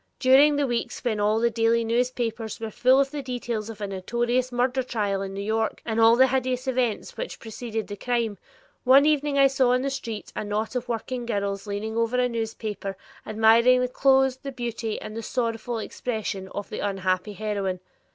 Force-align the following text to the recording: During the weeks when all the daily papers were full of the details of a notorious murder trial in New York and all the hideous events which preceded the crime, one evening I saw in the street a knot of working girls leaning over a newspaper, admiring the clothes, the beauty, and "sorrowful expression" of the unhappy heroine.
During 0.17 0.55
the 0.55 0.65
weeks 0.65 1.03
when 1.03 1.19
all 1.19 1.39
the 1.39 1.51
daily 1.51 1.85
papers 2.15 2.59
were 2.59 2.71
full 2.71 2.99
of 2.99 3.11
the 3.11 3.21
details 3.21 3.69
of 3.69 3.81
a 3.81 3.85
notorious 3.85 4.51
murder 4.51 4.81
trial 4.81 5.21
in 5.21 5.31
New 5.35 5.43
York 5.43 5.79
and 5.85 5.99
all 6.01 6.15
the 6.15 6.25
hideous 6.29 6.67
events 6.67 7.17
which 7.17 7.37
preceded 7.39 7.85
the 7.85 7.95
crime, 7.95 8.39
one 8.83 9.05
evening 9.05 9.37
I 9.37 9.45
saw 9.45 9.73
in 9.73 9.83
the 9.83 9.91
street 9.91 10.33
a 10.35 10.43
knot 10.43 10.75
of 10.75 10.89
working 10.89 11.27
girls 11.27 11.67
leaning 11.67 11.97
over 11.97 12.17
a 12.17 12.27
newspaper, 12.27 12.97
admiring 13.27 13.79
the 13.79 13.87
clothes, 13.87 14.37
the 14.37 14.51
beauty, 14.51 14.99
and 14.99 15.23
"sorrowful 15.23 15.77
expression" 15.77 16.47
of 16.47 16.71
the 16.71 16.79
unhappy 16.79 17.33
heroine. 17.33 17.79